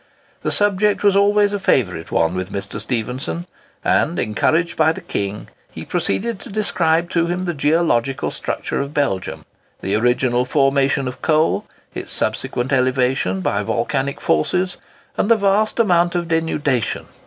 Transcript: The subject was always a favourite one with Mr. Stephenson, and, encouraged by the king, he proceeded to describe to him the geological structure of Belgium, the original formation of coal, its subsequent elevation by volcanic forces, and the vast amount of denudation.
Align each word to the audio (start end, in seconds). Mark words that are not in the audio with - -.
The 0.41 0.51
subject 0.51 1.03
was 1.03 1.15
always 1.15 1.53
a 1.53 1.59
favourite 1.59 2.11
one 2.11 2.33
with 2.33 2.51
Mr. 2.51 2.81
Stephenson, 2.81 3.45
and, 3.85 4.17
encouraged 4.17 4.75
by 4.75 4.91
the 4.93 4.99
king, 5.01 5.47
he 5.71 5.85
proceeded 5.85 6.39
to 6.39 6.49
describe 6.49 7.11
to 7.11 7.27
him 7.27 7.45
the 7.45 7.53
geological 7.53 8.31
structure 8.31 8.81
of 8.81 8.95
Belgium, 8.95 9.45
the 9.81 9.93
original 9.93 10.43
formation 10.43 11.07
of 11.07 11.21
coal, 11.21 11.67
its 11.93 12.11
subsequent 12.11 12.73
elevation 12.73 13.41
by 13.41 13.61
volcanic 13.61 14.19
forces, 14.19 14.77
and 15.19 15.29
the 15.29 15.35
vast 15.35 15.77
amount 15.79 16.15
of 16.15 16.27
denudation. 16.27 17.05